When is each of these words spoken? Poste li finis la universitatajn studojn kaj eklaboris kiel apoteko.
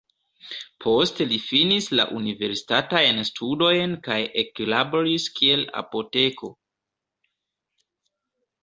Poste 0.85 1.27
li 1.31 1.37
finis 1.47 1.89
la 1.99 2.05
universitatajn 2.21 3.21
studojn 3.31 3.95
kaj 4.09 4.19
eklaboris 4.45 5.29
kiel 5.39 5.69
apoteko. 5.85 6.55